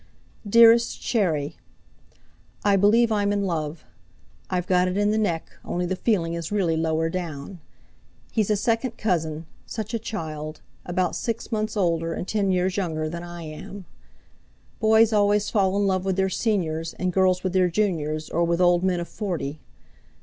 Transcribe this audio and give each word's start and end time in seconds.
"DEAREST 0.49 0.99
CHERRY, 0.99 1.57
"I 2.65 2.75
believe 2.75 3.11
I'm 3.11 3.31
in 3.31 3.43
love. 3.45 3.85
I've 4.49 4.65
got 4.65 4.87
it 4.87 4.97
in 4.97 5.11
the 5.11 5.17
neck, 5.19 5.51
only 5.63 5.85
the 5.85 5.95
feeling 5.95 6.33
is 6.33 6.51
really 6.51 6.75
lower 6.75 7.07
down. 7.07 7.59
He's 8.31 8.49
a 8.49 8.55
second 8.55 8.97
cousin 8.97 9.45
such 9.67 9.93
a 9.93 9.99
child, 9.99 10.59
about 10.87 11.15
six 11.15 11.51
months 11.51 11.77
older 11.77 12.15
and 12.15 12.27
ten 12.27 12.49
years 12.49 12.77
younger 12.77 13.09
than 13.09 13.21
I 13.21 13.43
am. 13.43 13.85
Boys 14.79 15.13
always 15.13 15.51
fall 15.51 15.77
in 15.77 15.85
love 15.85 16.03
with 16.03 16.15
their 16.15 16.29
seniors, 16.29 16.95
and 16.95 17.13
girls 17.13 17.43
with 17.43 17.53
their 17.53 17.69
juniors 17.69 18.27
or 18.27 18.43
with 18.43 18.59
old 18.59 18.83
men 18.83 18.99
of 18.99 19.07
forty. 19.07 19.59